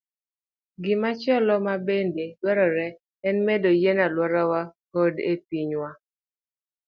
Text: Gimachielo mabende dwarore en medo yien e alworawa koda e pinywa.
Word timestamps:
Gimachielo 0.83 1.55
mabende 1.65 2.23
dwarore 2.39 2.87
en 3.27 3.35
medo 3.47 3.69
yien 3.81 3.97
e 3.99 4.03
alworawa 4.07 4.61
koda 4.91 5.21
e 5.31 5.33
pinywa. 5.47 5.89